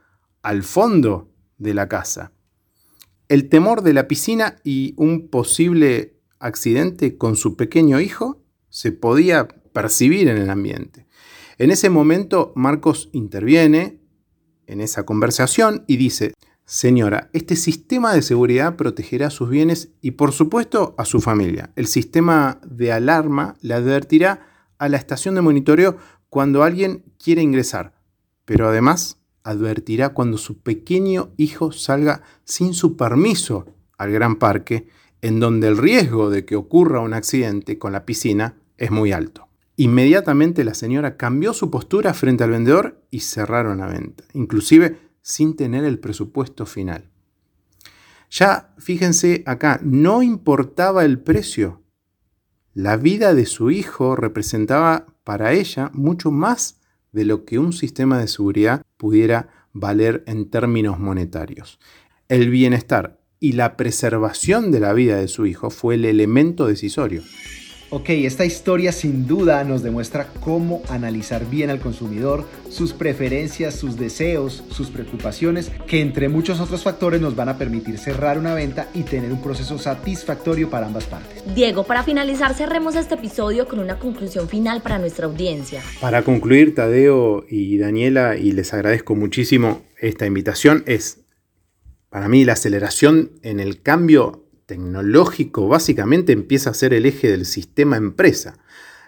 al 0.42 0.62
fondo 0.62 1.30
de 1.58 1.74
la 1.74 1.88
casa 1.88 2.32
el 3.28 3.48
temor 3.48 3.82
de 3.82 3.94
la 3.94 4.08
piscina 4.08 4.56
y 4.64 4.94
un 4.96 5.28
posible 5.28 6.20
accidente 6.38 7.16
con 7.16 7.36
su 7.36 7.56
pequeño 7.56 8.00
hijo 8.00 8.42
se 8.68 8.92
podía 8.92 9.48
percibir 9.72 10.28
en 10.28 10.36
el 10.36 10.50
ambiente. 10.50 11.06
En 11.58 11.70
ese 11.70 11.90
momento 11.90 12.52
Marcos 12.54 13.08
interviene 13.12 14.00
en 14.66 14.80
esa 14.80 15.04
conversación 15.04 15.84
y 15.86 15.96
dice, 15.96 16.34
Señora, 16.66 17.28
este 17.34 17.56
sistema 17.56 18.14
de 18.14 18.22
seguridad 18.22 18.76
protegerá 18.76 19.28
sus 19.28 19.50
bienes 19.50 19.90
y 20.00 20.12
por 20.12 20.32
supuesto 20.32 20.94
a 20.96 21.04
su 21.04 21.20
familia. 21.20 21.72
El 21.76 21.86
sistema 21.86 22.58
de 22.66 22.90
alarma 22.90 23.56
le 23.60 23.74
advertirá 23.74 24.46
a 24.78 24.88
la 24.88 24.96
estación 24.96 25.34
de 25.34 25.42
monitoreo 25.42 25.98
cuando 26.30 26.62
alguien 26.62 27.04
quiere 27.22 27.42
ingresar, 27.42 27.94
pero 28.46 28.68
además 28.68 29.18
advertirá 29.44 30.08
cuando 30.08 30.38
su 30.38 30.58
pequeño 30.58 31.30
hijo 31.36 31.70
salga 31.70 32.22
sin 32.44 32.74
su 32.74 32.96
permiso 32.96 33.66
al 33.96 34.10
gran 34.10 34.36
parque, 34.36 34.88
en 35.22 35.38
donde 35.38 35.68
el 35.68 35.78
riesgo 35.78 36.30
de 36.30 36.44
que 36.44 36.56
ocurra 36.56 37.00
un 37.00 37.14
accidente 37.14 37.78
con 37.78 37.92
la 37.92 38.04
piscina 38.04 38.56
es 38.76 38.90
muy 38.90 39.12
alto. 39.12 39.48
Inmediatamente 39.76 40.64
la 40.64 40.74
señora 40.74 41.16
cambió 41.16 41.52
su 41.52 41.70
postura 41.70 42.14
frente 42.14 42.44
al 42.44 42.50
vendedor 42.50 43.02
y 43.10 43.20
cerraron 43.20 43.78
la 43.78 43.86
venta. 43.86 44.24
Inclusive 44.32 44.98
sin 45.20 45.56
tener 45.56 45.84
el 45.84 45.98
presupuesto 45.98 46.66
final. 46.66 47.10
Ya 48.30 48.74
fíjense 48.78 49.42
acá, 49.46 49.80
no 49.82 50.22
importaba 50.22 51.04
el 51.04 51.18
precio. 51.18 51.82
La 52.72 52.96
vida 52.96 53.34
de 53.34 53.46
su 53.46 53.70
hijo 53.70 54.16
representaba 54.16 55.06
para 55.24 55.52
ella 55.52 55.90
mucho 55.94 56.30
más 56.30 56.80
de 57.14 57.24
lo 57.24 57.44
que 57.44 57.58
un 57.58 57.72
sistema 57.72 58.18
de 58.18 58.26
seguridad 58.26 58.82
pudiera 58.96 59.48
valer 59.72 60.24
en 60.26 60.50
términos 60.50 60.98
monetarios. 60.98 61.78
El 62.28 62.50
bienestar 62.50 63.20
y 63.38 63.52
la 63.52 63.76
preservación 63.76 64.72
de 64.72 64.80
la 64.80 64.92
vida 64.92 65.16
de 65.16 65.28
su 65.28 65.46
hijo 65.46 65.70
fue 65.70 65.94
el 65.94 66.04
elemento 66.04 66.66
decisorio. 66.66 67.22
Ok, 67.96 68.08
esta 68.08 68.44
historia 68.44 68.90
sin 68.90 69.28
duda 69.28 69.62
nos 69.62 69.84
demuestra 69.84 70.26
cómo 70.40 70.82
analizar 70.88 71.48
bien 71.48 71.70
al 71.70 71.78
consumidor, 71.78 72.44
sus 72.68 72.92
preferencias, 72.92 73.76
sus 73.76 73.96
deseos, 73.96 74.64
sus 74.68 74.90
preocupaciones, 74.90 75.70
que 75.86 76.00
entre 76.00 76.28
muchos 76.28 76.58
otros 76.58 76.82
factores 76.82 77.20
nos 77.20 77.36
van 77.36 77.50
a 77.50 77.56
permitir 77.56 77.98
cerrar 77.98 78.36
una 78.36 78.52
venta 78.52 78.88
y 78.94 79.04
tener 79.04 79.30
un 79.30 79.40
proceso 79.40 79.78
satisfactorio 79.78 80.68
para 80.68 80.88
ambas 80.88 81.04
partes. 81.04 81.44
Diego, 81.54 81.84
para 81.84 82.02
finalizar, 82.02 82.52
cerremos 82.54 82.96
este 82.96 83.14
episodio 83.14 83.68
con 83.68 83.78
una 83.78 83.96
conclusión 84.00 84.48
final 84.48 84.82
para 84.82 84.98
nuestra 84.98 85.26
audiencia. 85.26 85.80
Para 86.00 86.22
concluir, 86.22 86.74
Tadeo 86.74 87.46
y 87.48 87.78
Daniela, 87.78 88.36
y 88.36 88.50
les 88.50 88.74
agradezco 88.74 89.14
muchísimo 89.14 89.82
esta 90.00 90.26
invitación, 90.26 90.82
es 90.86 91.20
para 92.10 92.28
mí 92.28 92.44
la 92.44 92.54
aceleración 92.54 93.30
en 93.42 93.60
el 93.60 93.82
cambio 93.82 94.43
tecnológico 94.74 95.68
básicamente 95.68 96.32
empieza 96.32 96.70
a 96.70 96.74
ser 96.74 96.94
el 96.94 97.06
eje 97.06 97.30
del 97.30 97.46
sistema 97.46 97.96
empresa. 97.96 98.58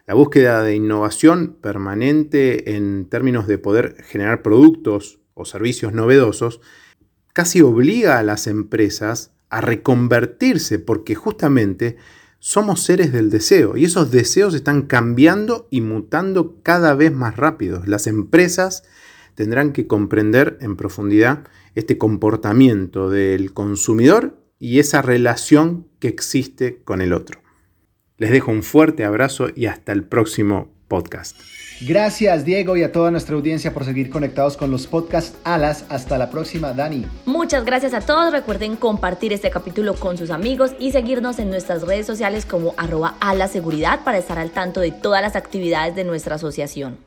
La 0.07 0.15
búsqueda 0.15 0.63
de 0.63 0.77
innovación 0.77 1.57
permanente 1.61 2.77
en 2.77 3.07
términos 3.07 3.49
de 3.49 3.59
poder 3.59 3.97
generar 4.05 4.43
productos 4.43 5.19
o 5.35 5.45
servicios 5.45 5.93
novedosos 5.93 6.61
casi 7.33 7.63
obliga 7.63 8.21
a 8.21 8.23
las 8.23 8.47
empresas 8.47 9.33
a 9.51 9.61
reconvertirse 9.61 10.79
porque 10.79 11.17
justamente 11.17 11.97
somos 12.39 12.85
seres 12.85 13.13
del 13.13 13.29
deseo 13.29 13.77
y 13.77 13.87
esos 13.87 14.13
deseos 14.13 14.55
están 14.55 14.83
cambiando 14.83 15.67
y 15.69 15.81
mutando 15.81 16.61
cada 16.63 16.95
vez 16.95 17.11
más 17.11 17.37
rápido. 17.37 17.83
Las 17.87 18.07
empresas 18.07 18.85
tendrán 19.35 19.73
que 19.73 19.89
comprender 19.89 20.59
en 20.61 20.77
profundidad 20.77 21.49
este 21.75 21.99
comportamiento 21.99 23.11
del 23.11 23.53
consumidor 23.53 24.46
y 24.59 24.79
esa 24.79 25.03
relación 25.03 25.89
que 25.99 26.09
existe 26.09 26.83
con 26.83 27.01
el 27.01 27.13
otro. 27.13 27.41
Les 28.19 28.31
dejo 28.31 28.51
un 28.51 28.63
fuerte 28.63 29.05
abrazo 29.05 29.49
y 29.55 29.67
hasta 29.67 29.93
el 29.93 30.05
próximo 30.05 30.73
podcast. 30.89 31.39
Gracias 31.83 32.45
Diego 32.45 32.77
y 32.77 32.83
a 32.83 32.93
toda 32.93 33.11
nuestra 33.11 33.35
audiencia 33.35 33.75
por 33.75 33.85
seguir 33.85 34.09
conectados 34.09 34.57
con 34.57 34.71
los 34.71 34.87
podcasts 34.87 35.37
Alas. 35.45 35.85
Hasta 35.91 36.17
la 36.17 36.31
próxima, 36.31 36.73
Dani. 36.73 37.05
Muchas 37.27 37.65
gracias 37.65 37.93
a 37.93 38.01
todos. 38.01 38.33
Recuerden 38.33 38.77
compartir 38.77 39.33
este 39.33 39.51
capítulo 39.51 39.95
con 39.95 40.17
sus 40.17 40.31
amigos 40.31 40.73
y 40.79 40.93
seguirnos 40.93 41.39
en 41.39 41.51
nuestras 41.51 41.83
redes 41.83 42.07
sociales 42.07 42.47
como 42.47 42.75
arroba 42.79 43.17
Seguridad 43.49 44.05
para 44.05 44.19
estar 44.19 44.39
al 44.39 44.51
tanto 44.53 44.81
de 44.81 44.93
todas 44.93 45.21
las 45.21 45.37
actividades 45.37 45.95
de 45.95 46.05
nuestra 46.05 46.37
asociación. 46.37 46.99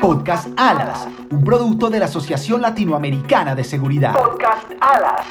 Podcast 0.00 0.48
Alas, 0.56 1.08
un 1.30 1.42
producto 1.42 1.90
de 1.90 1.98
la 1.98 2.04
Asociación 2.04 2.62
Latinoamericana 2.62 3.54
de 3.54 3.64
Seguridad. 3.64 4.14
Podcast 4.14 4.70
Alas. 4.80 5.26